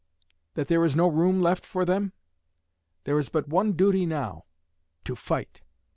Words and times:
That 0.55 0.67
there 0.67 0.83
is 0.83 0.95
no 0.95 1.07
room 1.07 1.43
left 1.43 1.63
for 1.63 1.85
them? 1.85 2.13
There 3.03 3.19
is 3.19 3.29
but 3.29 3.47
one 3.49 3.73
duty 3.73 4.07
now 4.07 4.45
to 5.03 5.15
fight. 5.15 5.61